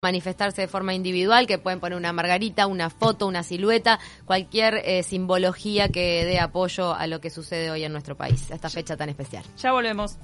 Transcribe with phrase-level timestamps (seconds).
[0.00, 5.02] manifestarse de forma individual, que pueden poner una margarita, una foto, una silueta, cualquier eh,
[5.02, 8.96] simbología que dé apoyo a lo que sucede hoy en nuestro país, a esta fecha
[8.96, 9.44] tan especial.
[9.56, 10.16] Ya volvemos.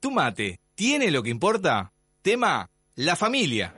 [0.00, 1.92] Tu mate, ¿tiene lo que importa?
[2.22, 3.74] Tema, la familia.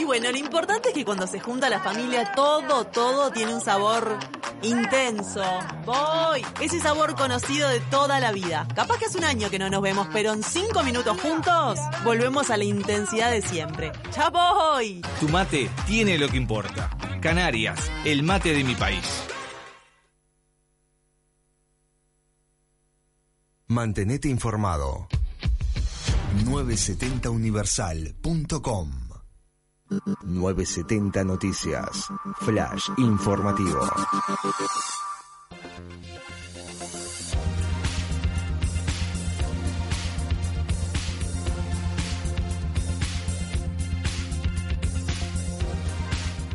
[0.00, 3.60] Y bueno, lo importante es que cuando se junta la familia, todo, todo tiene un
[3.60, 4.18] sabor
[4.62, 5.42] intenso.
[5.84, 6.42] Voy.
[6.58, 8.66] Ese sabor conocido de toda la vida.
[8.74, 12.48] Capaz que hace un año que no nos vemos, pero en cinco minutos juntos volvemos
[12.48, 13.92] a la intensidad de siempre.
[14.16, 15.02] ¡Ya voy!
[15.20, 16.88] Tu mate tiene lo que importa.
[17.20, 19.04] Canarias, el mate de mi país.
[23.66, 25.08] Mantenete informado.
[26.46, 29.09] 970universal.com
[30.22, 32.08] 970 Noticias.
[32.40, 33.80] Flash informativo.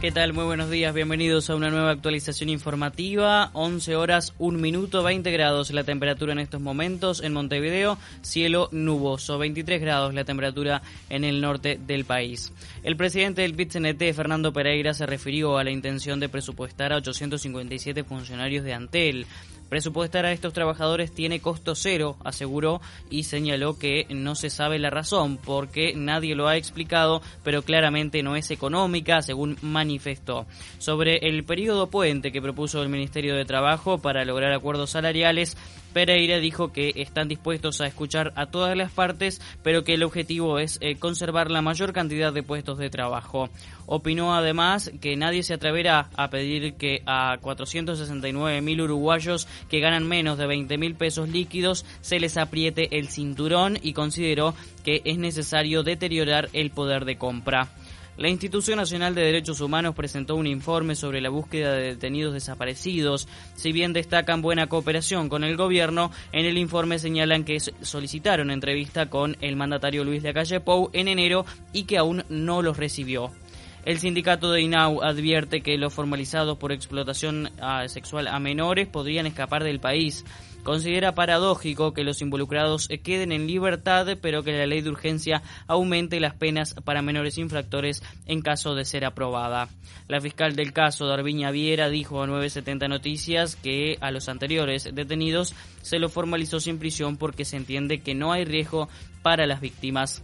[0.05, 0.33] ¿Qué tal?
[0.33, 3.49] Muy buenos días, bienvenidos a una nueva actualización informativa.
[3.53, 9.39] 11 horas, 1 minuto, 20 grados la temperatura en estos momentos en Montevideo, cielo nuboso,
[9.39, 12.53] 23 grados la temperatura en el norte del país.
[12.83, 18.03] El presidente del PIT-CNT, Fernando Pereira, se refirió a la intención de presupuestar a 857
[18.03, 19.25] funcionarios de Antel.
[19.75, 24.89] Presupuestar a estos trabajadores tiene costo cero, aseguró y señaló que no se sabe la
[24.89, 30.45] razón porque nadie lo ha explicado, pero claramente no es económica, según manifestó.
[30.77, 35.57] Sobre el periodo puente que propuso el Ministerio de Trabajo para lograr acuerdos salariales,
[35.95, 40.59] Pereira dijo que están dispuestos a escuchar a todas las partes, pero que el objetivo
[40.59, 43.49] es eh, conservar la mayor cantidad de puestos de trabajo.
[43.85, 50.05] Opinó además que nadie se atreverá a pedir que a 469 mil uruguayos que ganan
[50.05, 54.53] menos de 20 mil pesos líquidos se les apriete el cinturón y consideró
[54.83, 57.69] que es necesario deteriorar el poder de compra.
[58.17, 63.27] La Institución Nacional de Derechos Humanos presentó un informe sobre la búsqueda de detenidos desaparecidos.
[63.55, 69.09] Si bien destacan buena cooperación con el gobierno, en el informe señalan que solicitaron entrevista
[69.09, 73.31] con el mandatario Luis Lacalle Pou en enero y que aún no los recibió.
[73.83, 79.27] El sindicato de INAU advierte que los formalizados por explotación ah, sexual a menores podrían
[79.27, 80.23] escapar del país.
[80.65, 86.19] Considera paradójico que los involucrados queden en libertad, pero que la ley de urgencia aumente
[86.19, 89.69] las penas para menores infractores en caso de ser aprobada.
[90.07, 95.53] La fiscal del caso, Darviña Viera, dijo a 970 Noticias que a los anteriores detenidos
[95.83, 98.89] se lo formalizó sin prisión porque se entiende que no hay riesgo
[99.21, 100.23] para las víctimas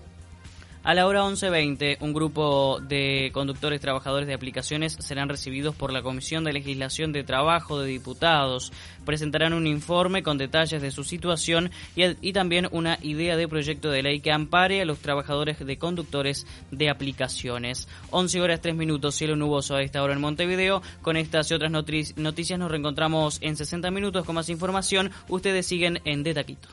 [0.84, 6.02] a la hora 11.20, un grupo de conductores trabajadores de aplicaciones serán recibidos por la
[6.02, 8.74] Comisión de Legislación de Trabajo de Diputados.
[9.06, 14.02] Presentarán un informe con detalles de su situación y, también una idea de proyecto de
[14.02, 17.88] ley que ampare a los trabajadores de conductores de aplicaciones.
[18.10, 20.82] 11 horas 3 minutos, cielo nuboso a esta hora en Montevideo.
[21.04, 25.12] Con estas y otras noticias nos reencontramos en 60 minutos con más información.
[25.30, 26.70] Ustedes siguen en De Taquito.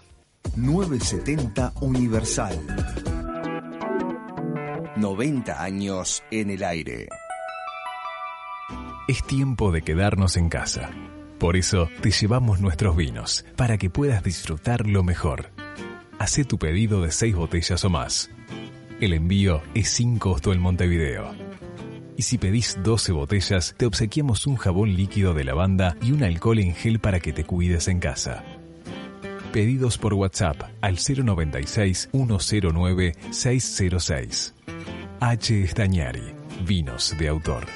[0.57, 3.18] 970 Universal
[4.99, 7.09] 90 años en el aire.
[9.07, 10.91] Es tiempo de quedarnos en casa.
[11.39, 15.51] Por eso te llevamos nuestros vinos, para que puedas disfrutar lo mejor.
[16.19, 18.29] Hacé tu pedido de 6 botellas o más.
[19.01, 21.33] El envío es sin costo en Montevideo.
[22.17, 26.59] Y si pedís 12 botellas, te obsequiamos un jabón líquido de lavanda y un alcohol
[26.59, 28.43] en gel para que te cuides en casa.
[29.53, 34.55] Pedidos por WhatsApp al 096 109 606.
[35.21, 35.65] H.
[35.65, 36.23] Estañari,
[36.65, 37.67] vinos de autor.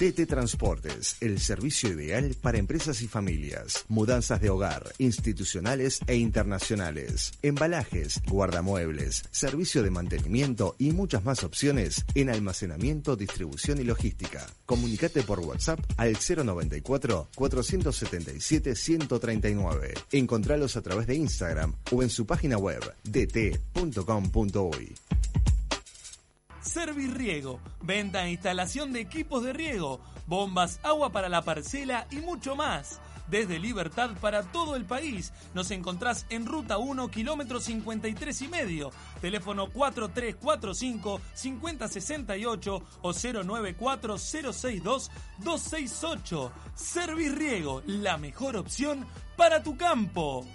[0.00, 3.84] DT Transportes, el servicio ideal para empresas y familias.
[3.88, 7.32] Mudanzas de hogar, institucionales e internacionales.
[7.42, 14.46] Embalajes, guardamuebles, servicio de mantenimiento y muchas más opciones en almacenamiento, distribución y logística.
[14.64, 19.94] Comunicate por WhatsApp al 094 477 139.
[20.12, 24.94] Encontralos a través de Instagram o en su página web dt.com.uy.
[26.66, 32.56] Servirriego, venta e instalación de equipos de riego, bombas, agua para la parcela y mucho
[32.56, 33.00] más.
[33.28, 35.32] Desde Libertad para todo el país.
[35.54, 38.90] Nos encontrás en Ruta 1, kilómetro 53 y medio.
[39.20, 46.52] Teléfono 4345 5068 o 094 062 268.
[46.74, 50.46] Servirriego, la mejor opción para tu campo.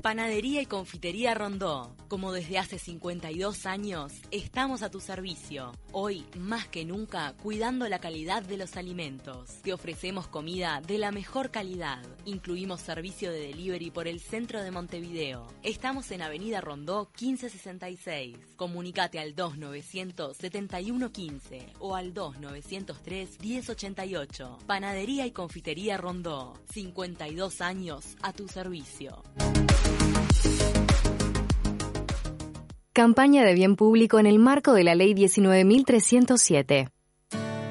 [0.00, 1.96] Panadería y Confitería Rondó.
[2.06, 5.72] Como desde hace 52 años, estamos a tu servicio.
[5.90, 9.60] Hoy, más que nunca, cuidando la calidad de los alimentos.
[9.62, 12.00] Te ofrecemos comida de la mejor calidad.
[12.26, 15.48] Incluimos servicio de delivery por el centro de Montevideo.
[15.64, 18.36] Estamos en Avenida Rondó 1566.
[18.54, 24.58] Comunicate al 2900-7115 o al 2903-1088.
[24.58, 26.52] Panadería y Confitería Rondó.
[26.72, 29.24] 52 años a tu servicio.
[32.92, 36.90] Campaña de bien público en el marco de la Ley 19.307.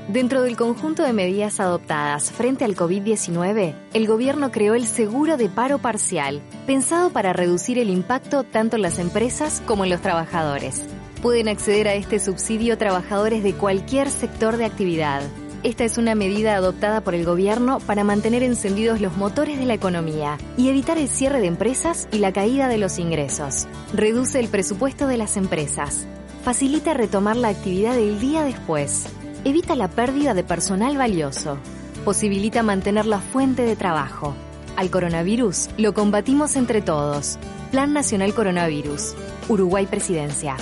[0.08, 5.50] Dentro del conjunto de medidas adoptadas frente al COVID-19, el gobierno creó el seguro de
[5.50, 10.86] paro parcial, pensado para reducir el impacto tanto en las empresas como en los trabajadores.
[11.22, 15.24] Pueden acceder a este subsidio trabajadores de cualquier sector de actividad.
[15.64, 19.74] Esta es una medida adoptada por el gobierno para mantener encendidos los motores de la
[19.74, 23.68] economía y evitar el cierre de empresas y la caída de los ingresos.
[23.94, 26.08] Reduce el presupuesto de las empresas.
[26.44, 29.08] Facilita retomar la actividad del día después.
[29.46, 31.58] Evita la pérdida de personal valioso.
[32.06, 34.36] Posibilita mantener la fuente de trabajo.
[34.76, 37.40] Al coronavirus lo combatimos entre todos.
[37.72, 39.16] Plan Nacional Coronavirus.
[39.50, 40.56] Uruguay Presidencia.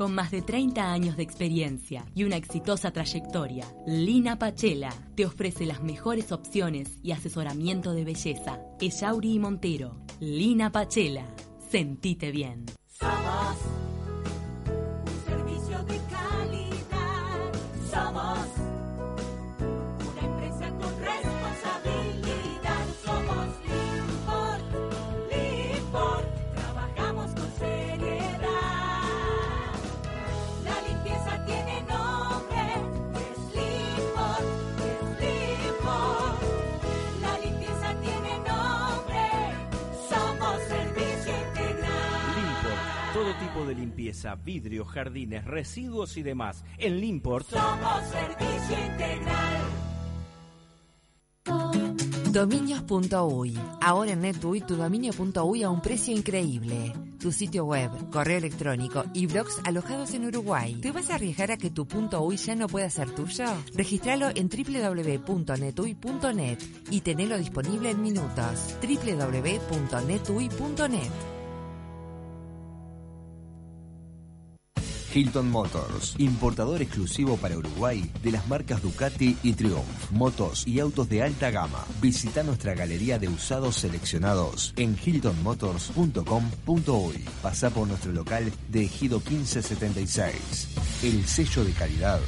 [0.00, 5.66] Con más de 30 años de experiencia y una exitosa trayectoria, Lina Pachela te ofrece
[5.66, 8.60] las mejores opciones y asesoramiento de belleza.
[8.80, 10.00] Echauri y Montero.
[10.18, 11.26] Lina Pachela.
[11.70, 12.64] Sentite bien.
[44.10, 46.64] Limpieza, vidrio, jardines, residuos y demás.
[46.78, 49.60] En Limport Somos servicio integral.
[52.32, 53.58] Dominios.uy.
[53.80, 56.92] Ahora en NetUI tu dominio.uy a un precio increíble.
[57.18, 60.76] Tu sitio web, correo electrónico y blogs alojados en Uruguay.
[60.80, 61.88] ¿Te vas a arriesgar a que tu
[62.20, 63.46] .uy ya no pueda ser tuyo?
[63.74, 66.58] Registralo en www.netui.net
[66.90, 68.76] y tenelo disponible en minutos.
[68.80, 69.40] www.netui.net
[75.12, 81.08] Hilton Motors, importador exclusivo para Uruguay de las marcas Ducati y Triumph, motos y autos
[81.08, 81.86] de alta gama.
[82.00, 87.24] Visita nuestra galería de usados seleccionados en hiltonmotors.com.uy.
[87.42, 91.02] Pasa por nuestro local de Ejido 1576.
[91.02, 92.20] El sello de calidad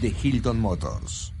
[0.00, 1.32] de Hilton Motors.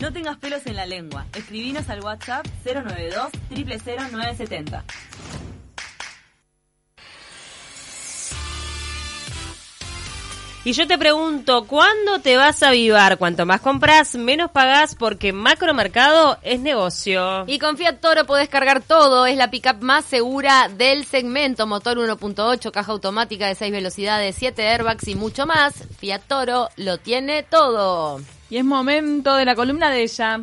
[0.00, 1.26] No tengas pelos en la lengua.
[1.34, 4.84] Escribinos al WhatsApp 092 000970.
[10.68, 13.16] Y yo te pregunto, ¿cuándo te vas a avivar?
[13.16, 17.44] Cuanto más compras, menos pagás porque Macromercado es negocio.
[17.46, 21.96] Y con Fiat Toro podés cargar todo, es la pickup más segura del segmento, motor
[21.96, 25.72] 1.8, caja automática de 6 velocidades, 7 airbags y mucho más.
[26.00, 28.20] Fiat Toro lo tiene todo.
[28.50, 30.42] Y es momento de la columna de ella.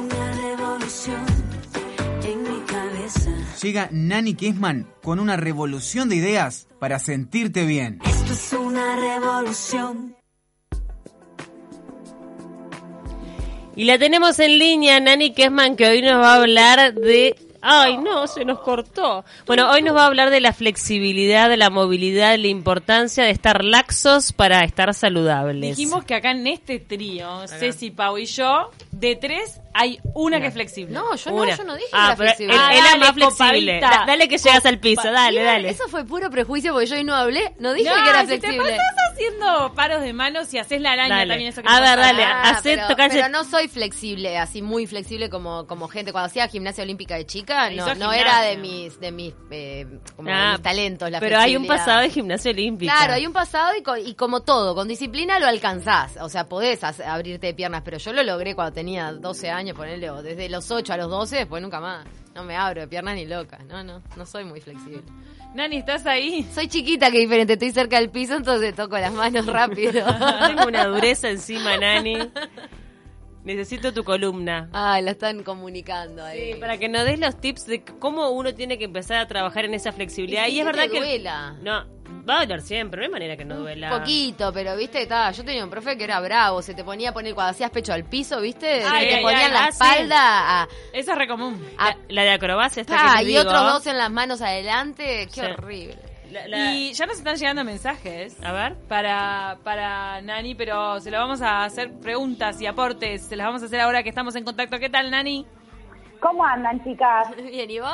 [3.61, 7.99] Llega Nani Kesman con una revolución de ideas para sentirte bien.
[8.03, 10.15] Esto es una revolución.
[13.75, 17.35] Y la tenemos en línea, Nani Kesman, que hoy nos va a hablar de...
[17.61, 19.23] Ay, no, se nos cortó.
[19.45, 23.23] Bueno, hoy nos va a hablar de la flexibilidad, de la movilidad, de la importancia
[23.23, 25.77] de estar laxos para estar saludables.
[25.77, 30.47] Dijimos que acá en este trío, Ceci, Pau y yo, de tres hay una que
[30.47, 30.93] es flexible.
[30.93, 31.51] No, yo Una.
[31.51, 32.55] no, yo no dije Ah, que pero era flexible.
[32.55, 33.79] él- él es dale, más flexible.
[33.79, 33.89] copadita.
[33.89, 35.69] Da- dale que llegas al piso, dale, dale.
[35.69, 38.39] Eso fue puro prejuicio porque yo hoy no hablé, no dije que era si te
[38.39, 38.69] flexible.
[38.71, 41.29] pasás haciendo paros de manos y haces la araña Dale.
[41.33, 41.49] también.
[41.51, 42.07] Eso que A te ver, pasa.
[42.07, 46.11] dale, Ah, hacé pero, tocarse- pero no soy flexible, así muy flexible como, como gente.
[46.11, 48.21] Cuando hacía gimnasia olímpica de chica, Hizo no, no gimnasia.
[48.21, 51.09] era de mis, de mis, eh, como de Ah, mis talentos.
[51.11, 51.85] La pero hay un flexibilidad.
[51.85, 52.93] pasado de gimnasia olímpica.
[52.95, 56.17] Claro, hay un pasado y, co- y como todo, con disciplina lo alcanzás.
[56.21, 60.09] O sea, podés abrirte de piernas, pero yo lo logré cuando tenía 12 años, ponerle,
[60.09, 62.05] o desde los 8 a los 12, después nunca más.
[62.35, 63.59] No me abro de piernas ni loca.
[63.67, 65.03] No, no, no soy muy flexible.
[65.53, 66.47] Nani, ¿estás ahí?
[66.53, 67.53] Soy chiquita, que diferente.
[67.53, 70.05] Estoy cerca del piso, entonces toco las manos rápido.
[70.47, 72.17] Tengo una dureza encima, Nani.
[73.43, 74.69] Necesito tu columna.
[74.71, 76.53] Ah, la están comunicando ahí.
[76.53, 79.65] Sí, para que nos des los tips de cómo uno tiene que empezar a trabajar
[79.65, 80.47] en esa flexibilidad.
[80.47, 80.99] Y Y, es verdad te que.
[80.99, 81.57] duela.
[81.61, 81.83] No,
[82.29, 83.89] va a doler siempre, no hay manera que no duela.
[83.89, 87.13] Poquito, pero viste, estaba, yo tenía un profe que era bravo, se te ponía a
[87.13, 88.83] poner cuando hacías pecho al piso, ¿viste?
[88.85, 89.83] Ay, se te ay, ponían ay, la ah, sí.
[89.83, 91.65] espalda a, Eso es re común.
[91.77, 93.41] a- La de acrobacia está Ah, que te y digo.
[93.41, 95.41] otros dos en las manos adelante, qué Sí.
[95.41, 95.97] horrible.
[96.31, 98.41] La- la- Y ya nos están llegando mensajes.
[98.41, 98.75] A ver.
[98.87, 103.25] Para, para Nani, pero se lo vamos a hacer preguntas y aportes.
[103.27, 104.79] Se las vamos a hacer ahora que estamos en contacto.
[104.79, 105.45] ¿Qué tal, Nani?
[106.21, 107.35] ¿Cómo andan, chicas?
[107.35, 107.89] Bien, ¿y vos?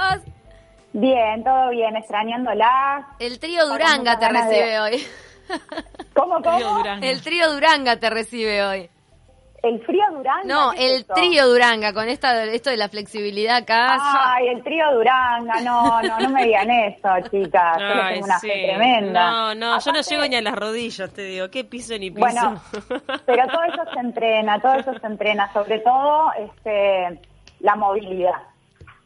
[1.00, 3.06] Bien, todo bien, extrañándolas.
[3.20, 5.08] El trío Duranga te de- recibe hoy.
[6.16, 6.58] ¿Cómo, cómo?
[6.80, 7.08] Duranga.
[7.08, 8.90] El trío Duranga te recibe hoy.
[9.62, 10.44] ¿El frío Duranga?
[10.46, 13.96] No, ¿Qué es el trío Duranga, con esta, esto de la flexibilidad acá.
[14.02, 17.78] Ay, el trío Duranga, no, no, no me digan eso, chicas.
[17.80, 18.48] Yo tengo una sí.
[18.48, 19.30] fe tremenda.
[19.30, 21.52] No, no, yo no llego ni a las rodillas, te digo.
[21.52, 22.22] ¿Qué piso ni piso?
[22.22, 22.60] Bueno,
[23.28, 27.20] pero todo eso se entrena, todo eso se entrena, sobre todo este,
[27.60, 28.42] la movilidad.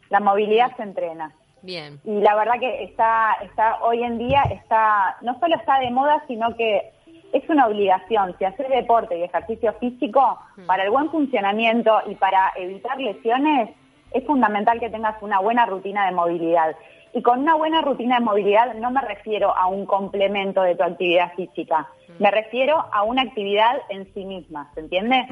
[0.08, 1.30] La movilidad se entrena.
[1.62, 2.00] Bien.
[2.04, 6.24] y la verdad que está está hoy en día está no solo está de moda
[6.26, 6.90] sino que
[7.32, 8.34] es una obligación.
[8.38, 13.70] Si haces deporte y ejercicio físico para el buen funcionamiento y para evitar lesiones
[14.12, 16.76] es fundamental que tengas una buena rutina de movilidad.
[17.14, 20.82] Y con una buena rutina de movilidad no me refiero a un complemento de tu
[20.82, 21.88] actividad física.
[22.18, 25.26] Me refiero a una actividad en sí misma ¿se entiende?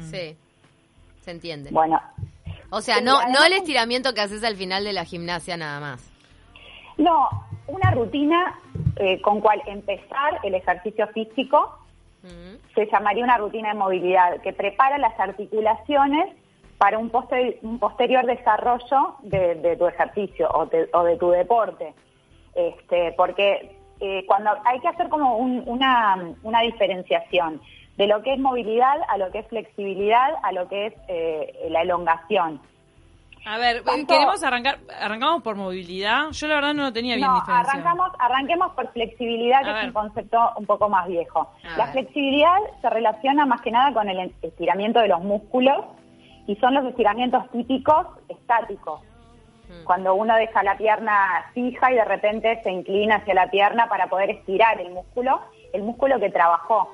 [0.00, 0.36] Sí,
[1.20, 1.70] se entiende.
[1.72, 2.00] bueno
[2.70, 6.10] O sea, no, no el estiramiento que haces al final de la gimnasia nada más.
[6.98, 7.28] No,
[7.66, 8.58] una rutina
[8.96, 11.78] eh, con cual empezar el ejercicio físico
[12.74, 16.34] se llamaría una rutina de movilidad que prepara las articulaciones
[16.76, 21.30] para un, poster- un posterior desarrollo de, de tu ejercicio o, de- o de tu
[21.30, 21.94] deporte.
[22.54, 27.60] Este, porque eh, cuando hay que hacer como un- una, una diferenciación
[27.96, 31.66] de lo que es movilidad a lo que es flexibilidad a lo que es eh,
[31.70, 32.60] la elongación.
[33.48, 34.12] A ver, ¿Cuánto?
[34.12, 36.30] queremos arrancar, arrancamos por movilidad.
[36.32, 37.70] Yo la verdad no lo tenía bien No, diferenciado.
[37.70, 41.48] arrancamos, arranquemos por flexibilidad, que es un concepto un poco más viejo.
[41.64, 41.92] A la ver.
[41.92, 45.84] flexibilidad se relaciona más que nada con el estiramiento de los músculos
[46.48, 49.00] y son los estiramientos típicos estáticos.
[49.68, 49.84] Mm.
[49.84, 54.08] Cuando uno deja la pierna fija y de repente se inclina hacia la pierna para
[54.08, 55.40] poder estirar el músculo,
[55.72, 56.90] el músculo que trabajó.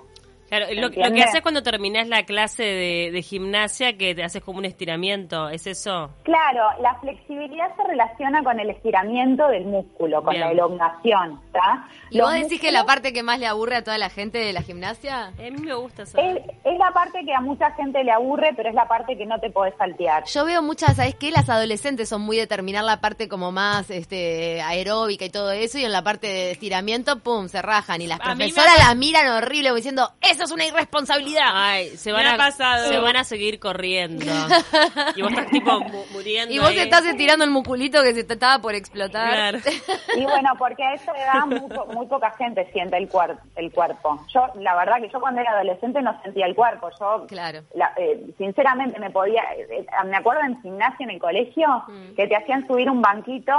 [0.52, 4.42] Claro, lo, lo que haces cuando terminás la clase de, de gimnasia, que te haces
[4.42, 6.10] como un estiramiento, ¿es eso?
[6.24, 10.44] Claro, la flexibilidad se relaciona con el estiramiento del músculo, con Bien.
[10.46, 11.86] la elongación, ¿está?
[12.10, 14.36] ¿Y Los vos decís que la parte que más le aburre a toda la gente
[14.36, 15.28] de la gimnasia?
[15.28, 16.18] A mí me gusta eso.
[16.18, 19.24] Es, es la parte que a mucha gente le aburre, pero es la parte que
[19.24, 20.24] no te podés saltear.
[20.26, 21.30] Yo veo muchas, ¿sabes qué?
[21.30, 25.78] Las adolescentes son muy de terminar la parte como más este, aeróbica y todo eso,
[25.78, 28.02] y en la parte de estiramiento, pum, se rajan.
[28.02, 31.48] Y las A me profesoras ha- las miran horrible, diciendo, eso es una irresponsabilidad.
[31.52, 32.88] Ay, se van, Me ha a, pasado.
[32.88, 34.24] se van a seguir corriendo.
[35.16, 36.78] y vos estás tipo mu- muriendo Y vos ahí.
[36.78, 39.30] estás estirando el musculito que se te estaba por explotar.
[39.32, 39.58] Claro.
[40.16, 43.72] Y bueno, porque a esa edad muy, po- muy poca gente siente el, cuer- el
[43.72, 44.24] cuerpo.
[44.32, 46.90] Yo, la verdad que yo cuando era adolescente no sentía el cuerpo.
[47.00, 47.60] Yo, Claro.
[47.74, 49.42] la- eh, sinceramente, me podía...
[49.56, 51.84] eh, eh, me acuerdo en gimnasia en el colegio
[52.16, 53.52] que te hacían subir un banquito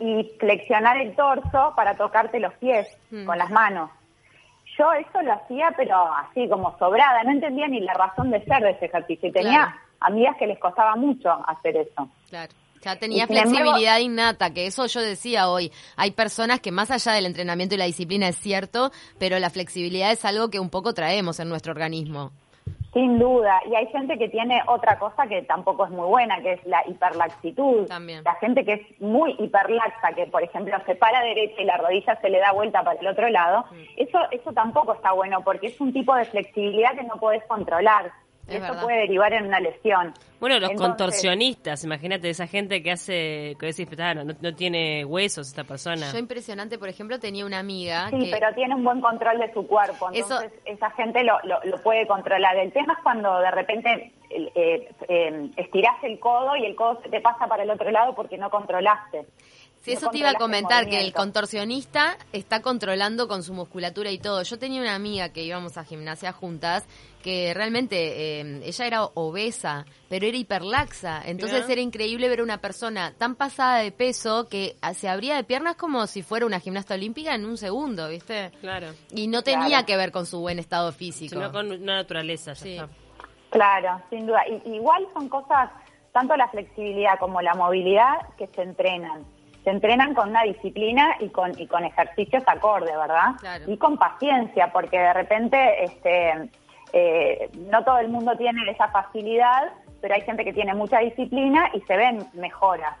[0.00, 3.24] y flexionar el torso para tocarte los pies Mm.
[3.24, 3.90] con las manos.
[4.80, 7.22] Yo eso lo hacía, pero así como sobrada.
[7.24, 9.28] No entendía ni la razón de ser de ese ejercicio.
[9.28, 9.76] Y tenía Claro.
[10.00, 12.08] amigas que les costaba mucho hacer eso.
[12.30, 12.50] Claro.
[12.82, 15.70] Ya tenía embargo- flexibilidad innata, que eso yo decía hoy.
[15.96, 20.10] Hay personas que más allá del entrenamiento y la disciplina es cierto, pero la flexibilidad
[20.12, 22.30] es algo que un poco traemos en nuestro organismo.
[22.92, 23.60] Sin duda.
[23.70, 26.82] Y hay gente que tiene otra cosa que tampoco es muy buena, que es la
[26.88, 27.86] hiperlaxitud.
[27.86, 28.24] También.
[28.24, 32.18] La gente que es muy hiperlaxa, que por ejemplo se para derecha y la rodilla
[32.20, 33.74] se le da vuelta para el otro lado, Mm.
[33.96, 38.10] eso, eso tampoco está bueno porque es un tipo de flexibilidad que no podés controlar.
[38.48, 38.82] Y Es eso verdad.
[38.82, 40.12] puede derivar en una lesión.
[40.40, 45.04] Bueno, los Entonces- contorsionistas, imagínate, esa gente que hace, que decís, "Ah, no, no tiene
[45.04, 46.10] huesos esta persona.
[46.10, 48.30] Yo impresionante, por ejemplo, tenía una amiga Sí, que...
[48.32, 51.82] pero tiene un buen control de su cuerpo, Eso- entonces esa gente lo, lo, lo
[51.82, 52.56] puede controlar.
[52.56, 57.00] El tema es cuando de repente el- eh, eh, estirás el codo y el codo
[57.02, 59.26] se te pasa para el otro lado porque no controlaste.
[59.80, 64.10] Sí, No eso te iba a comentar, que el contorsionista está controlando con su musculatura
[64.10, 64.42] y todo.
[64.42, 66.86] Yo tenía una amiga que íbamos a gimnasia juntas,
[67.22, 71.22] que realmente eh, ella era obesa, pero era hiperlaxa.
[71.24, 75.36] Entonces era increíble ver a una persona tan pasada de peso que ah, se abría
[75.36, 78.50] de piernas como si fuera una gimnasta olímpica en un segundo, ¿viste?
[78.60, 78.88] Claro.
[79.14, 79.86] Y no tenía Claro.
[79.86, 81.34] que ver con su buen estado físico.
[81.36, 82.88] Sino con una naturaleza, ya está.
[83.48, 84.42] Claro, sin duda.
[84.46, 85.70] Y, igual son cosas,
[86.12, 89.24] tanto la flexibilidad como la movilidad, que se entrenan.
[89.70, 93.36] Se entrenan con una disciplina y con, y con ejercicios acorde, ¿verdad?
[93.38, 93.64] Claro.
[93.68, 96.50] Y con paciencia, porque de repente este,
[96.92, 101.70] eh, no todo el mundo tiene esa facilidad, pero hay gente que tiene mucha disciplina
[101.72, 102.96] y se ven mejoras.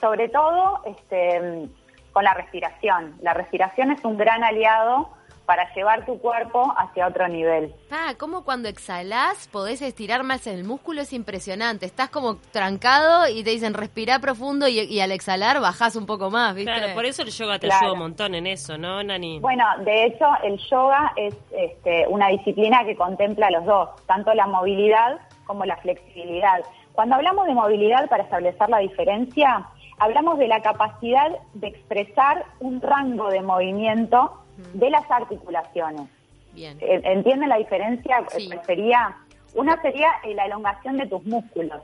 [0.00, 1.68] Sobre todo este,
[2.12, 3.16] con la respiración.
[3.20, 5.08] La respiración es un gran aliado
[5.46, 7.74] para llevar tu cuerpo hacia otro nivel.
[7.90, 11.84] Ah, como cuando exhalás podés estirar más el músculo, es impresionante.
[11.86, 16.30] Estás como trancado y te dicen respirá profundo y, y al exhalar bajás un poco
[16.30, 16.72] más, ¿viste?
[16.72, 17.80] Claro, por eso el yoga te Claro.
[17.86, 19.38] ayuda un montón en eso, ¿no, Nani?
[19.40, 24.46] Bueno, de hecho, el yoga es este, una disciplina que contempla los dos, tanto la
[24.46, 26.60] movilidad como la flexibilidad.
[26.92, 29.66] Cuando hablamos de movilidad, para establecer la diferencia,
[29.98, 34.40] hablamos de la capacidad de expresar un rango de movimiento
[34.74, 36.08] de las articulaciones.
[36.52, 36.78] Bien.
[36.80, 38.24] Eh, ¿Entienden la diferencia?
[38.28, 38.48] Sí.
[38.52, 39.16] Eh, Sería,
[39.54, 41.82] una sería eh, la elongación de tus músculos,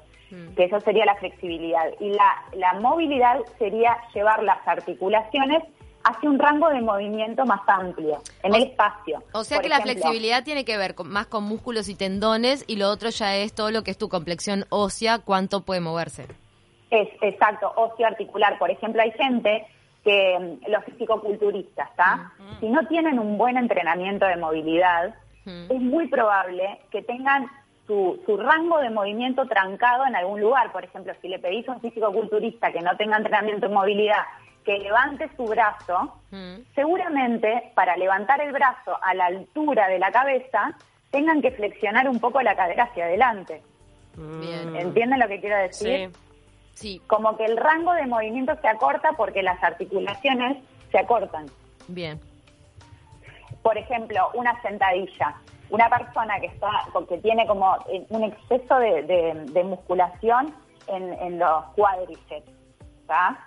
[0.56, 1.86] que eso sería la flexibilidad.
[1.98, 5.64] Y la, la movilidad sería llevar las articulaciones
[6.04, 9.22] hacia un rango de movimiento más amplio, en el espacio.
[9.32, 12.64] O sea Por que la flexibilidad tiene que ver con- más con músculos y tendones
[12.68, 16.26] y lo otro ya es todo lo que es tu complexión ósea, cuánto puede moverse.
[16.90, 18.58] Es exacto, ocio articular.
[18.58, 19.66] Por ejemplo, hay gente
[20.04, 22.32] que mm, los fisicoculturistas, ¿está?
[22.60, 25.14] Si no tienen un buen entrenamiento de movilidad,
[25.46, 27.46] es muy probable que tengan
[27.86, 30.70] su, su rango de movimiento trancado en algún lugar.
[30.70, 34.22] Por ejemplo, si le pedís a un fisicoculturista que no tenga entrenamiento en movilidad,
[34.64, 36.14] que levante su brazo,
[36.74, 40.76] seguramente para levantar el brazo a la altura de la cabeza,
[41.10, 43.62] tengan que flexionar un poco la cadera hacia adelante.
[44.16, 44.76] Bien.
[44.76, 46.10] ¿Entienden lo que quiero decir?
[46.10, 46.29] Sí.
[47.06, 50.56] Como que el rango de movimiento se acorta porque las articulaciones
[50.90, 51.46] se acortan.
[51.88, 52.20] Bien.
[53.62, 55.34] Por ejemplo, una sentadilla.
[55.70, 56.70] Una persona que está,
[57.08, 60.52] que tiene como eh, un exceso de, de- de musculación
[60.88, 62.50] en, en los cuádriceps,
[63.06, 63.38] ¿tá?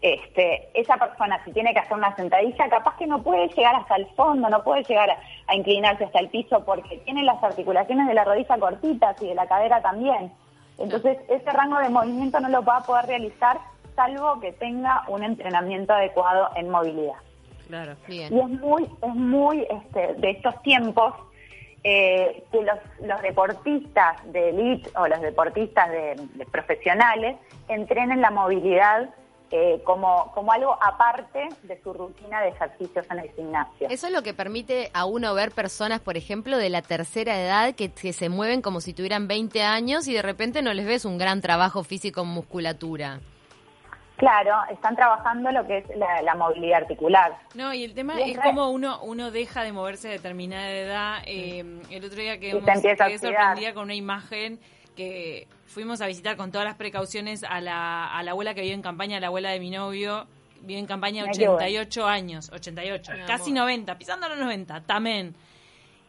[0.00, 3.96] Este, esa persona si tiene que hacer una sentadilla, capaz que no puede llegar hasta
[3.96, 5.18] el fondo, no puede llegar a,
[5.48, 9.34] a inclinarse hasta el piso porque tiene las articulaciones de la rodilla cortitas y de
[9.34, 10.30] la cadera también.
[10.78, 13.60] Entonces, ese rango de movimiento no lo va a poder realizar
[13.94, 17.14] salvo que tenga un entrenamiento adecuado en movilidad.
[17.68, 17.96] Claro.
[18.08, 21.14] Y es muy, es muy este, de estos tiempos
[21.82, 27.36] eh, que los, los deportistas de elite o los deportistas de, de profesionales
[27.68, 29.10] entrenen la movilidad
[29.56, 33.86] eh, como, como algo aparte de su rutina de ejercicios en el gimnasio.
[33.88, 37.72] Eso es lo que permite a uno ver personas, por ejemplo, de la tercera edad
[37.76, 41.04] que, que se mueven como si tuvieran 20 años y de repente no les ves
[41.04, 43.20] un gran trabajo físico en musculatura.
[44.16, 47.36] Claro, están trabajando lo que es la, la movilidad articular.
[47.54, 51.18] No, y el tema Y es cómo uno uno deja de moverse a determinada edad.
[51.26, 53.34] Eh, el otro día Y quedamos, se empieza a quedé oxidar.
[53.34, 54.58] sorprendida con una imagen
[54.94, 58.74] que fuimos a visitar con todas las precauciones a la, a la abuela que vive
[58.74, 60.26] en campaña, la abuela de mi novio.
[60.62, 61.56] Vive en campaña Mirá qué bueno.
[61.56, 63.64] 88 años, 88, Mi casi amor.
[63.64, 65.34] 90, pisando los 90, también.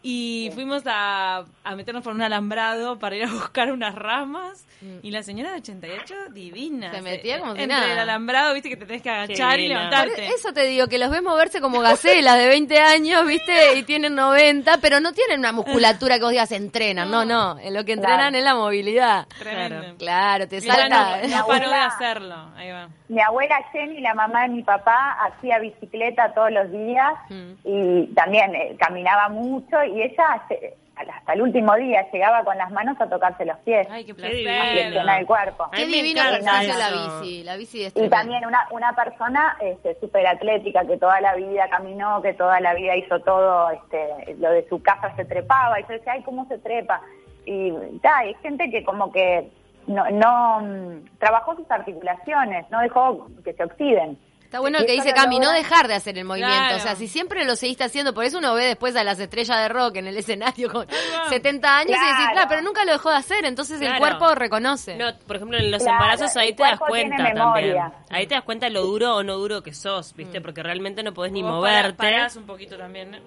[0.07, 4.67] Y fuimos a, a meternos por un alambrado para ir a buscar unas ramas.
[5.01, 6.91] Y la señora de 88, divina.
[6.93, 7.91] Se metía como si Entre nada.
[7.93, 10.27] el alambrado, viste que te tenés que agachar y levantarte.
[10.27, 13.77] Eso te digo, que los ves moverse como gacelas de 20 años, ¿viste?
[13.79, 17.09] Y tienen 90, pero no tienen una musculatura que vos digas entrenan.
[17.09, 17.57] No, no.
[17.57, 18.37] En lo que entrenan Claro.
[18.37, 19.27] es la movilidad.
[19.39, 19.95] Tremendo.
[19.97, 21.21] Claro, te salta.
[21.27, 22.35] no paró de hacerlo.
[22.55, 22.87] Ahí va.
[23.07, 27.51] Mi abuela Jenny, la mamá de mi papá, hacía bicicleta todos los días Mm.
[27.63, 32.71] y también eh, caminaba mucho y ella se- hasta el último día llegaba con las
[32.71, 33.85] manos a tocarse los pies.
[33.91, 34.71] Ay, qué a placer.
[34.71, 35.67] flexionar el cuerpo.
[35.73, 37.43] Qué A divino ejercicio la bici.
[37.43, 41.67] La bici es Y también una, una persona este, súper atlética que toda la vida
[41.69, 45.79] caminó, que toda la vida hizo todo, este, lo de su casa se trepaba.
[45.81, 47.01] Y yo decía, ay, ¿cómo se trepa?
[47.45, 49.49] Y ta, hay gente que como que
[49.87, 54.17] no, no mm, trabajó sus articulaciones, no dejó que se oxiden.
[54.45, 56.55] Está bueno el que dice lo Cami, no dejar de hacer el movimiento.
[56.57, 56.77] Claro.
[56.77, 59.57] O sea, si siempre lo seguiste haciendo, por eso uno ve después a las estrellas
[59.59, 60.87] de rock en el escenario con
[61.29, 62.31] 70 años y decís, Claro.
[62.33, 63.99] claro, pero nunca lo dejó de hacer, entonces el Claro.
[63.99, 64.95] cuerpo reconoce.
[64.95, 67.77] No, por ejemplo, en los Claro, embarazos ahí el te das cuenta también.
[68.09, 70.39] Ahí te das cuenta lo duro o no duro que sos, ¿viste?
[70.41, 71.97] Porque realmente no podés ni Vos moverte.
[71.97, 73.15] pará- parás un poquito también.
[73.15, 73.21] ¿eh?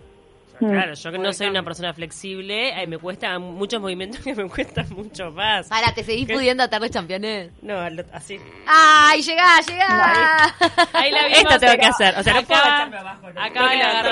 [0.60, 0.70] Mm.
[0.72, 4.48] Claro, yo que no soy una persona flexible, eh, me cuesta muchos movimientos que me
[4.48, 5.70] cuestan mucho más.
[5.70, 6.34] Ahora, ¿te seguís ¿Qué?
[6.34, 7.50] pudiendo atar los championes?
[7.62, 8.38] No, lo- así.
[8.66, 10.54] ¡Ay, llegá, llegá!
[10.92, 11.38] Ahí la vimos.
[11.42, 12.14] Esto tengo que hacer.
[12.18, 13.28] O sea, no puedo Acá- abajo.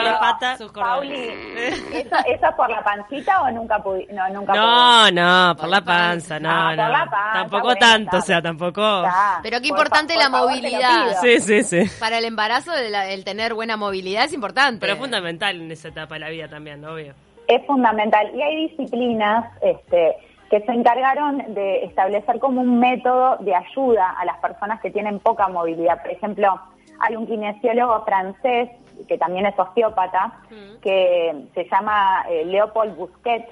[0.03, 0.57] la pata.
[0.59, 1.15] sus Pauli.
[1.93, 5.81] ¿eso, ¿eso es por la pancita o nunca pudi No, nunca No, no, por la
[5.81, 6.89] panza, no, Ah, por no.
[6.93, 8.19] la panza, Tampoco bueno, tanto, está.
[8.19, 9.05] o sea, tampoco.
[9.05, 9.41] Está.
[9.43, 11.05] Pero qué Por importante la por favor, te lo movilidad.
[11.21, 11.41] pido.
[11.41, 11.91] Sí, sí, sí.
[11.99, 14.81] Para el embarazo, el, el tener buena movilidad es importante.
[14.81, 17.15] Pero es fundamental en esa etapa de la vida también, obvio.
[17.49, 18.31] Es fundamental.
[18.35, 20.17] Y hay disciplinas este,
[20.51, 25.19] que se encargaron de establecer como un método de ayuda a las personas que tienen
[25.19, 26.03] poca movilidad.
[26.03, 26.61] Por ejemplo,
[27.01, 28.71] hay un kinesiólogo francés
[29.09, 30.41] que también es osteópata,
[30.81, 33.47] que se llama eh, Leopold Busquet,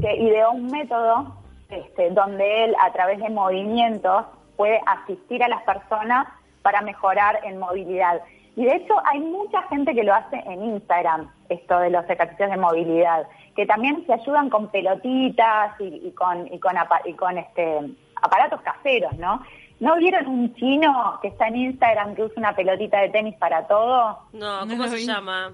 [0.00, 1.34] que ideó un método
[1.68, 4.24] este, donde él, a través de movimientos,
[4.56, 6.28] puede asistir a las personas
[6.62, 8.22] para mejorar en movilidad.
[8.58, 12.50] Y de hecho hay mucha gente que lo hace en Instagram, esto de los ejercicios
[12.50, 17.12] de movilidad, que también se ayudan con pelotitas y, y con, y con, apa- y
[17.12, 17.78] con este,
[18.20, 19.44] aparatos caseros, ¿no?
[19.78, 23.68] ¿No vieron un chino que está en Instagram que usa una pelotita de tenis para
[23.68, 24.18] todo?
[24.32, 25.52] No, ¿cómo se llama?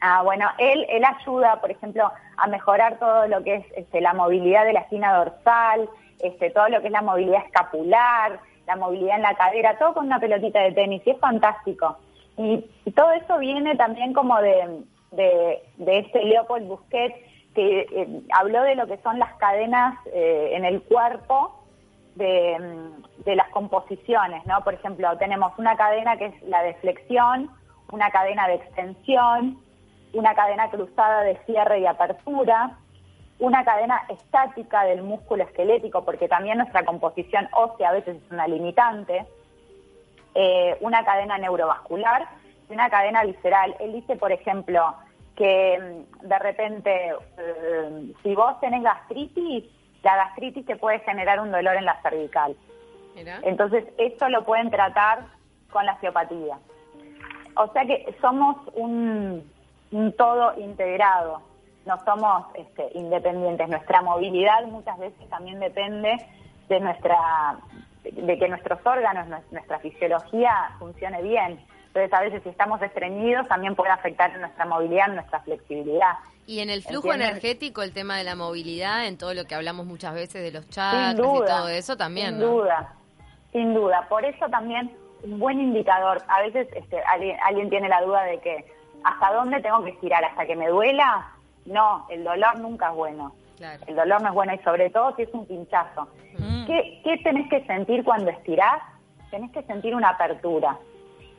[0.00, 4.14] Ah, bueno, él, él ayuda, por ejemplo, a mejorar todo lo que es este, la
[4.14, 5.90] movilidad de la espina dorsal,
[6.20, 10.06] este, todo lo que es la movilidad escapular, la movilidad en la cadera, todo con
[10.06, 11.96] una pelotita de tenis, y es fantástico.
[12.36, 17.14] Y, todo eso viene también como de, de, este Leopold Busquet,
[17.54, 21.64] que eh, habló de lo que son las cadenas eh, en el cuerpo
[22.14, 24.62] de, mm, de las composiciones, ¿no?
[24.62, 27.50] Por ejemplo, tenemos una cadena que es la de flexión,
[27.90, 29.58] una cadena de extensión,
[30.12, 32.76] una cadena cruzada de cierre y apertura,
[33.38, 38.48] una cadena estática del músculo esquelético, porque también nuestra composición ósea a veces es una
[38.48, 39.26] limitante,
[40.34, 42.28] eh, una cadena neurovascular
[42.68, 43.76] y una cadena visceral.
[43.80, 44.94] Él dice, por ejemplo,
[45.36, 49.64] que mm, de repente, eh, si vos tenés gastritis,
[50.02, 52.56] la gastritis te puede generar un dolor en la cervical.
[53.42, 55.24] Entonces, esto lo pueden tratar
[55.70, 56.56] con la osteopatía.
[57.56, 59.42] O sea que somos un,
[59.90, 61.42] un todo integrado,
[61.88, 63.68] no somos este, independientes.
[63.68, 66.16] Nuestra movilidad muchas veces también depende
[66.68, 67.56] de nuestra
[68.04, 71.60] de que nuestros órganos, nues- nuestra fisiología funcione bien.
[71.88, 76.12] Entonces, a veces si estamos estreñidos también puede afectar nuestra movilidad, nuestra flexibilidad.
[76.46, 79.84] Y en el flujo energético, el tema de la movilidad, en todo lo que hablamos
[79.84, 82.46] muchas veces de los chakras y duda, todo eso también, Sin ¿no?
[82.46, 82.94] duda,
[83.52, 84.06] sin duda.
[84.08, 84.90] Por eso también
[85.24, 86.22] un buen indicador.
[86.28, 88.64] A veces este, alguien, alguien tiene la duda de que
[89.04, 91.26] hasta dónde tengo que estirar, hasta que me duela.
[91.68, 93.32] No, el dolor nunca es bueno.
[93.56, 93.82] Claro.
[93.86, 96.08] El dolor no es bueno y sobre todo si es un pinchazo.
[96.66, 98.80] ¿Qué, qué tenés que sentir cuando estirás?
[99.30, 100.78] Tenés que sentir una apertura.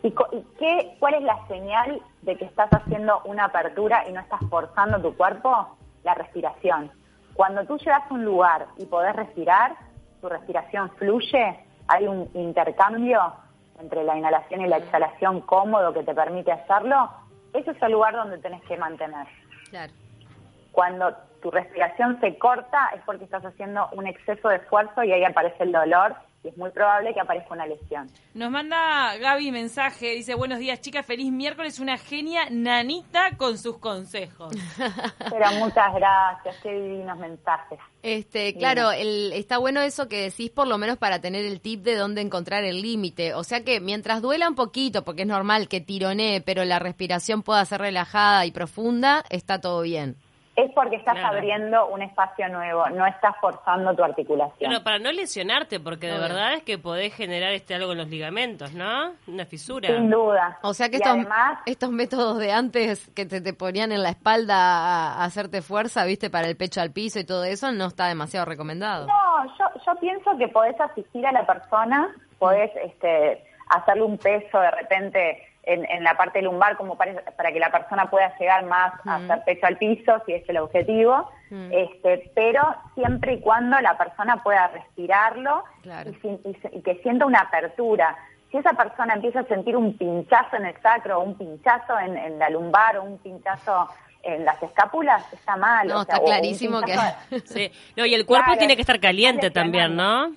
[0.04, 4.12] ¿Y, co- y qué, cuál es la señal de que estás haciendo una apertura y
[4.12, 5.78] no estás forzando tu cuerpo?
[6.04, 6.92] La respiración.
[7.34, 9.76] Cuando tú llegas a un lugar y podés respirar,
[10.22, 13.34] tu respiración fluye, hay un intercambio
[13.80, 17.10] entre la inhalación y la exhalación cómodo que te permite hacerlo,
[17.54, 19.26] ese es el lugar donde tenés que mantener.
[19.70, 19.94] Claro.
[20.80, 25.26] Cuando tu respiración se corta es porque estás haciendo un exceso de esfuerzo y ahí
[25.26, 28.08] aparece el dolor y es muy probable que aparezca una lesión.
[28.34, 33.78] Nos manda Gaby mensaje, dice, buenos días chicas, feliz miércoles, una genia nanita con sus
[33.80, 34.56] consejos.
[35.30, 37.78] Pero muchas gracias, qué divinos mensajes.
[38.02, 41.84] Este, claro, el, está bueno eso que decís, por lo menos para tener el tip
[41.84, 43.34] de dónde encontrar el límite.
[43.34, 47.44] O sea que mientras duela un poquito, porque es normal que tironee, pero la respiración
[47.44, 50.16] pueda ser relajada y profunda, está todo bien.
[50.66, 51.38] Es porque estás Claro.
[51.38, 54.70] abriendo un espacio nuevo, no estás forzando tu articulación.
[54.70, 58.10] Bueno, para no lesionarte, porque de verdad es que podés generar este algo en los
[58.10, 59.14] ligamentos, ¿no?
[59.28, 59.88] Una fisura.
[59.88, 60.60] Sin duda.
[60.64, 64.04] O sea que Y estos, además- estos métodos de antes que te, te ponían en
[64.04, 67.72] la espalda a, a hacerte fuerza, viste, para el pecho al piso y todo eso,
[67.72, 69.08] no está demasiado recomendado.
[69.08, 74.60] No, yo, yo pienso que podés asistir a la persona, podés este, hacerle un peso
[74.60, 78.66] de repente en, en la parte lumbar como para, para que la persona pueda llegar
[78.66, 81.30] más a hacer pecho al piso, si es el objetivo,
[81.72, 82.62] este, pero
[82.96, 86.12] siempre y cuando la persona pueda respirarlo Claro.
[86.12, 88.18] y, que sienta una apertura.
[88.52, 92.40] Si esa persona empieza a sentir un pinchazo en el sacro, un pinchazo en, en
[92.40, 93.88] la lumbar o un pinchazo
[94.24, 95.88] en las escápulas, está mal.
[95.88, 96.96] No, o sea, está clarísimo que...
[97.46, 97.72] Sí.
[97.96, 100.32] No, y el cuerpo Claro, tiene que estar caliente también, ¿no?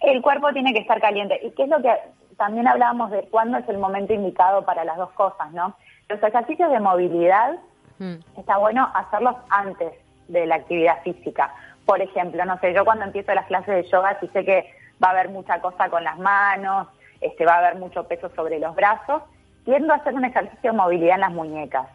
[0.00, 1.40] El cuerpo tiene que estar caliente.
[1.42, 1.92] ¿Y qué es lo que
[2.38, 5.74] también hablábamos de cuándo es el momento indicado para las dos cosas, no?
[6.08, 7.56] Los ejercicios de movilidad
[7.98, 8.14] Mm.
[8.38, 9.92] está bueno hacerlos antes
[10.28, 11.52] de la actividad física.
[11.84, 14.72] Por ejemplo, no sé, yo cuando empiezo las clases de yoga, si sé que
[15.02, 16.86] va a haber mucha cosa con las manos,
[17.20, 19.22] este, va a haber mucho peso sobre los brazos,
[19.64, 21.88] tiendo a hacer un ejercicio de movilidad en las muñecas.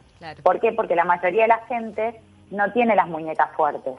[0.43, 0.73] ¿Por qué?
[0.73, 2.19] Porque la mayoría de la gente
[2.51, 3.95] no tiene las muñecas fuertes.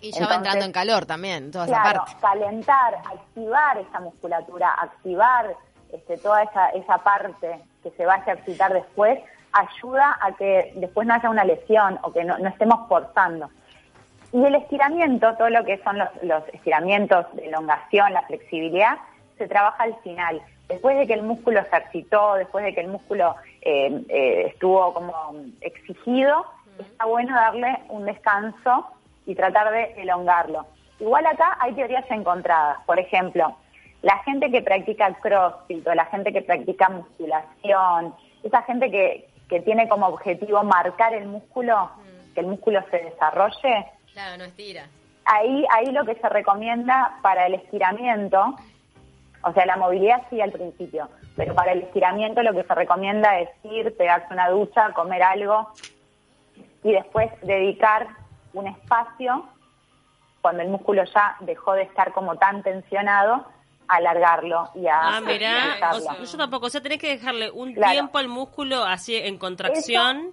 [0.00, 2.20] Y ya va entrando en calor también, toda esa Claro, parte.
[2.20, 5.56] calentar, activar esa musculatura, activar
[5.92, 9.18] este, toda esa, esa parte que se va a ejercitar después,
[9.52, 13.50] ayuda a que después no haya una lesión o que no, no estemos forzando.
[14.32, 18.98] Y el estiramiento, todo lo que son los, los estiramientos de elongación, la flexibilidad,
[19.38, 20.42] se trabaja al final.
[20.68, 25.34] Después de que el músculo ejercitó, después de que el músculo eh, eh, estuvo como
[25.62, 26.44] exigido,
[26.78, 28.86] está bueno darle un descanso
[29.24, 30.66] y tratar de elongarlo.
[31.00, 32.78] Igual acá hay teorías encontradas.
[32.84, 33.56] Por ejemplo,
[34.02, 39.60] la gente que practica crossfit o la gente que practica musculación, esa gente que, que
[39.60, 41.90] tiene como objetivo marcar el músculo,
[42.34, 44.86] que el músculo se desarrolle, Claro, no estira.
[45.24, 48.54] ahí, ahí lo que se recomienda para el estiramiento,
[49.42, 53.38] o sea, la movilidad sí al principio, pero para el estiramiento lo que se recomienda
[53.40, 55.68] es ir, pegarse una ducha, comer algo
[56.82, 58.08] y después dedicar
[58.52, 59.44] un espacio,
[60.40, 63.44] cuando el músculo ya dejó de estar como tan tensionado,
[63.88, 67.72] alargarlo y a Ah, mirá, o sea, yo tampoco, o sea, tenés que dejarle un
[67.74, 67.92] Claro.
[67.92, 70.32] tiempo al músculo así en contracción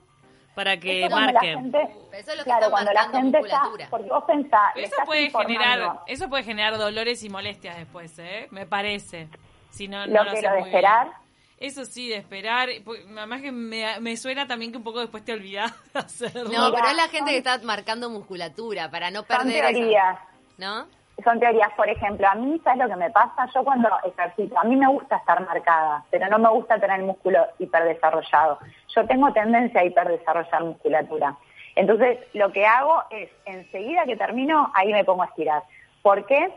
[0.55, 1.47] para que Eso cuando la marque.
[1.53, 1.81] gente,
[2.13, 3.87] Eso es lo que claro, está cuando la gente está, musculatura.
[3.89, 5.59] porque vos pensás, Eso estás puede informando.
[5.63, 8.47] generar, eso puede generar dolores y molestias después, ¿eh?
[8.51, 9.27] Me parece.
[9.69, 11.07] Si no, Lo no que haces lo de esperar.
[11.07, 11.17] bien.
[11.57, 12.69] Eso sí, de esperar.
[12.83, 16.49] pues, Además que me, me suena también que un poco después te olvidás de hacerlo.
[16.51, 19.63] No, pero es la gente que está marcando musculatura para no Son perder.
[19.65, 20.19] esa- teorías.
[20.57, 20.87] ¿No?
[21.23, 23.47] Son teorías, por ejemplo, a mí, ¿sabes lo que me pasa?
[23.53, 27.05] Yo cuando ejercito, a mí me gusta estar marcada, pero no me gusta tener el
[27.05, 28.59] músculo hiperdesarrollado.
[28.89, 31.35] Yo tengo tendencia a hiperdesarrollar musculatura.
[31.75, 35.63] Entonces, lo que hago es, enseguida que termino, ahí me pongo a estirar.
[36.01, 36.53] ¿Por qué?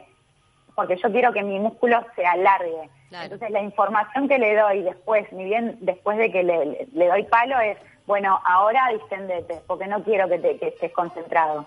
[0.75, 2.89] Porque yo quiero que mi músculo se alargue.
[3.25, 7.07] Entonces, la información que le doy después, ni bien después de que le, le- le
[7.09, 11.67] doy palo, es, bueno, ahora distendete, porque no quiero que, te, que estés concentrado.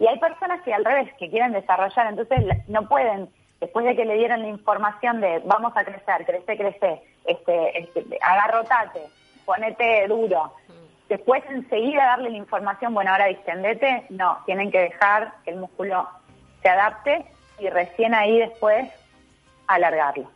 [0.00, 3.28] Y hay personas que al revés, que quieren desarrollar, entonces no pueden,
[3.60, 8.18] después de que le dieron la información de vamos a crecer, crece, crece, este, este,
[8.22, 9.02] agarrotate,
[9.44, 10.54] ponete duro.
[11.10, 16.08] Después enseguida darle la información, bueno, ahora distendete, no, tienen que dejar que el músculo
[16.62, 17.26] se adapte
[17.58, 18.88] y recién ahí después
[19.66, 20.30] alargarlo.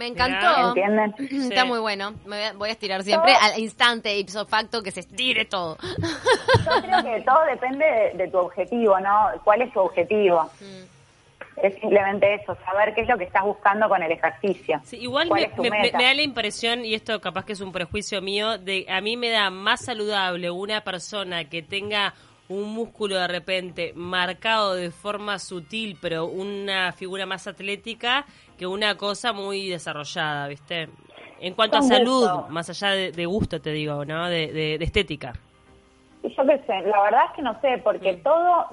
[0.00, 0.68] Me encantó.
[0.68, 1.14] ¿Entienden?
[1.18, 1.68] Está Sí.
[1.68, 2.12] muy bueno.
[2.24, 5.44] Me voy a- voy a estirar siempre Todo- al instante, ipso facto, que se estire
[5.44, 5.76] todo.
[5.82, 9.28] Yo creo que todo depende de, de tu objetivo, ¿no?
[9.44, 10.50] ¿Cuál es tu objetivo?
[11.62, 14.80] Es simplemente eso, saber qué es lo que estás buscando con el ejercicio.
[14.92, 18.56] Igual ¿Cuál me, me da la impresión, y esto capaz que es un prejuicio mío,
[18.56, 22.14] de a mí me da más saludable una persona que tenga
[22.50, 28.26] un músculo de repente marcado de forma sutil, pero una figura más atlética,
[28.58, 30.88] que una cosa muy desarrollada, ¿viste?
[31.40, 34.28] En cuanto a salud, más allá de, de gusto, te digo, ¿no?
[34.28, 35.32] De, de- de estética.
[36.24, 38.22] Yo qué sé, la verdad es que no sé, porque Mm.
[38.24, 38.66] todo,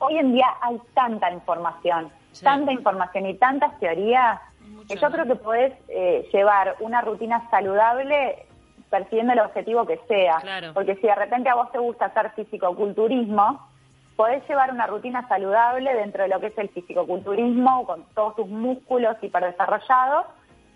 [0.00, 2.12] hoy en día hay tanta información,
[2.44, 4.40] tanta información y tantas teorías,
[4.88, 8.46] que yo creo que podés eh, llevar una rutina saludable
[8.92, 10.36] persiguiendo el objetivo que sea.
[10.42, 10.74] Claro.
[10.74, 13.66] Porque si de repente a vos te gusta hacer fisicoculturismo,
[14.14, 18.46] podés llevar una rutina saludable dentro de lo que es el fisicoculturismo, con todos tus
[18.48, 20.26] músculos hiperdesarrollados,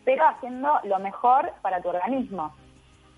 [0.04, 2.54] pero haciendo lo mejor para tu organismo.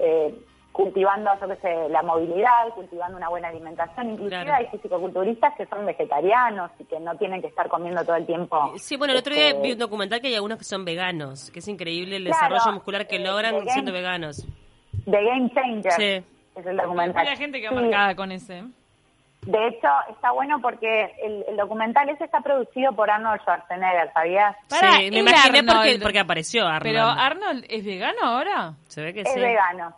[0.01, 0.35] Eh,
[0.73, 4.11] cultivando, yo qué sé, la movilidad, cultivando una buena alimentación.
[4.11, 4.55] Inclusive Claro.
[4.55, 8.73] hay fisicoculturistas que son vegetarianos y que no tienen que estar comiendo todo el tiempo.
[8.77, 11.51] Sí, bueno, el otro día este, vi un documental que hay algunos que son veganos,
[11.51, 14.47] que es increíble el Claro, desarrollo muscular que eh, logran siendo veganos.
[15.11, 15.92] The Game Changer.
[15.92, 16.25] Sí.
[16.57, 17.27] Es el documental.
[17.27, 17.75] Hay gente que Sí.
[17.75, 18.64] marcada con ese.
[19.42, 24.57] De hecho, está bueno porque el, el documental ese está producido por Arnold Schwarzenegger, ¿sabías?
[24.68, 26.83] Sí, me imaginé porque, porque apareció Arnold.
[26.83, 28.73] Pero Arnold es vegano ahora.
[28.88, 29.38] Se ve que Es sí.
[29.40, 29.94] vegano.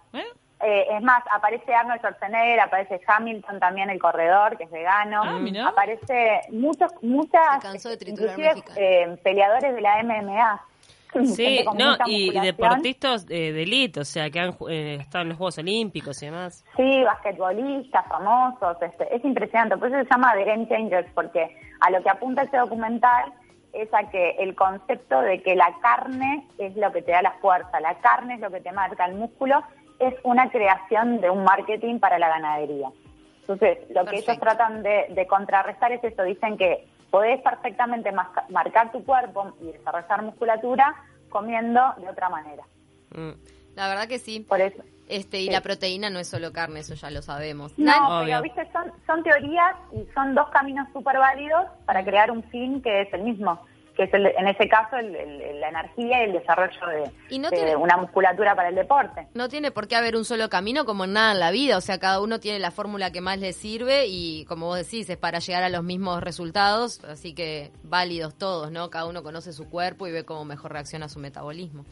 [0.62, 5.22] Eh, es más, aparece Arnold Schwarzenegger, aparece Hamilton también, el corredor, que es vegano.
[5.24, 5.68] Ah.
[5.68, 7.64] Aparece muchos, muchas,
[8.06, 10.62] inclusive eh, peleadores de la MMA.
[11.24, 15.38] Sí, no, y, deportistas eh, de élite, o sea, que han eh, estado en los
[15.38, 16.64] Juegos Olímpicos y demás.
[16.76, 19.76] Sí, basquetbolistas famosos, este, es impresionante.
[19.76, 23.32] Por eso se llama The Game Changers, porque a lo que apunta este documental
[23.72, 27.32] es a que el concepto de que la carne es lo que te da la
[27.40, 29.62] fuerza, la carne es lo que te marca el músculo,
[29.98, 32.90] es una creación de un marketing para la ganadería.
[33.42, 38.12] Entonces, lo que ellos tratan de, de contrarrestar es eso, dicen que podés perfectamente
[38.48, 40.94] marcar tu cuerpo y desarrollar musculatura
[41.28, 42.64] comiendo de otra manera.
[43.10, 43.30] Mm.
[43.76, 44.40] La verdad que sí.
[44.40, 44.82] Por eso.
[45.08, 45.50] Este, y Sí.
[45.50, 47.76] la proteína no es solo carne, eso ya lo sabemos.
[47.76, 52.44] No, pero viste, son, son teorías y son dos caminos súper válidos para crear un
[52.44, 53.60] fin que es el mismo,
[54.00, 57.38] que es el- en ese caso el- el- la energía y el desarrollo de, Y
[57.38, 59.26] no de tiene- una musculatura para el deporte.
[59.34, 61.80] No tiene por qué haber un solo camino como en nada en la vida, o
[61.82, 65.18] sea, cada uno tiene la fórmula que más le sirve y como vos decís, es
[65.18, 68.88] para llegar a los mismos resultados, así que válidos todos, ¿no?
[68.88, 71.84] Cada uno conoce su cuerpo y ve cómo mejor reacciona a su metabolismo.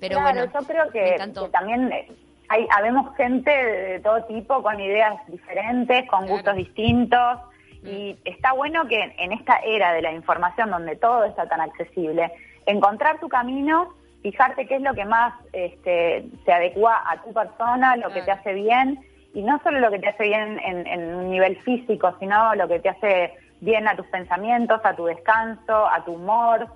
[0.00, 2.08] Pero claro, bueno, yo creo que, también eh,
[2.48, 7.38] hay, habemos gente de, de todo tipo, con ideas diferentes, con gustos distintos,
[7.82, 12.30] y está bueno que en, esta era de la información donde todo está tan accesible,
[12.66, 17.96] encontrar tu camino, fijarte qué es lo que más este, se adecua a tu persona,
[17.96, 19.00] lo que te hace bien,
[19.32, 22.68] y no solo lo que te hace bien en, en un nivel físico, sino lo
[22.68, 26.66] que te hace bien a tus pensamientos, a tu descanso, a tu humor.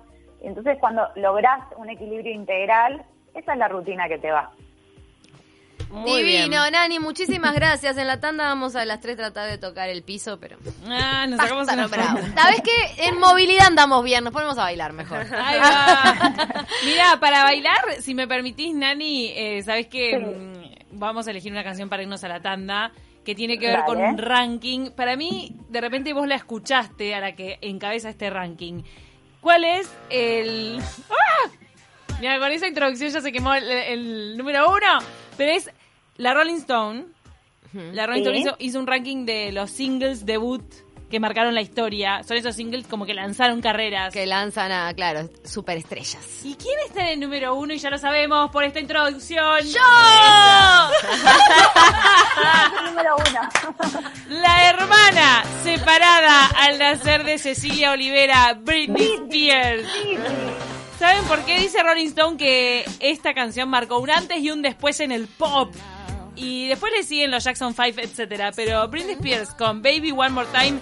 [0.41, 4.51] Entonces, cuando lográs un equilibrio integral, esa es la rutina que te va.
[5.89, 6.73] Muy Divino, bien.
[6.73, 7.97] Nani, muchísimas gracias.
[7.97, 10.57] En la tanda vamos a las 3 tratar de tocar el piso, pero...
[10.87, 12.19] Ah, nos Basta, sacamos una no, bravo.
[12.35, 13.05] ¿Sabes qué?
[13.07, 15.25] En movilidad andamos bien, nos ponemos a bailar mejor.
[15.33, 16.65] Ahí va.
[16.85, 21.63] Mira, para bailar, si me permitís, Nani, eh, sabes que mm, vamos a elegir una
[21.63, 22.91] canción para irnos a la tanda
[23.23, 24.91] que tiene que ver con un ranking.
[24.91, 28.83] Para mí, de repente vos la escuchaste a la que encabeza este ranking.
[29.41, 30.79] ¿Cuál es el...?
[31.09, 31.49] ¡Ah!
[32.19, 34.99] Mira, con esa introducción ya se quemó el, el número uno,
[35.37, 35.69] pero es
[36.17, 37.05] la Rolling Stone.
[37.73, 38.27] La Rolling Sí.
[38.29, 40.63] Stone hizo, hizo un ranking de los singles debut
[41.11, 42.23] que marcaron la historia.
[42.23, 44.13] Son esos singles como que lanzaron carreras.
[44.13, 46.43] Que lanzan a, claro, superestrellas.
[46.45, 47.73] ¿Y quién está en el número uno?
[47.73, 49.59] Y ya lo sabemos por esta introducción.
[49.65, 49.81] ¡Yo!
[52.85, 53.39] número uno.
[54.41, 59.87] La hermana separada al nacer de Cecilia Olivera, Britney Spears.
[60.97, 64.99] ¿Saben por qué dice Rolling Stone que esta canción marcó un antes y un después
[65.01, 65.73] en el pop?
[66.35, 68.51] Y después le siguen los Jackson 5, etcétera.
[68.55, 70.79] Pero Britney Spears con Baby One More Time,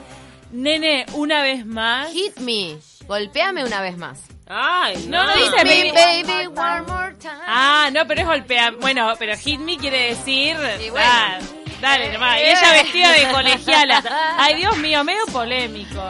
[0.52, 2.12] nene, una vez más.
[2.12, 2.78] Hit me.
[3.08, 4.20] Golpéame una vez más.
[4.46, 5.92] Ay, No, no dice baby.
[5.92, 7.34] baby, one more time.
[7.48, 8.76] Ah, no, pero es golpear.
[8.76, 10.56] Bueno, pero hit me quiere decir.
[10.92, 11.00] bueno.
[11.08, 11.40] Ah,
[11.84, 12.40] dale nomás.
[12.40, 14.02] Y ella vestida de colegiala.
[14.38, 16.02] Ay, Dios mío, medio polémico.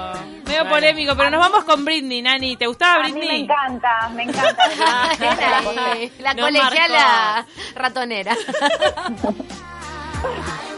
[0.45, 0.69] Medio Bueno.
[0.69, 2.55] polémico, pero nos vamos con Britney, Nani.
[2.57, 3.41] ¿Te gustaba A mí me Britney?
[3.43, 4.63] encanta, me encanta.
[5.93, 8.35] Ay, la colegiala ratonera.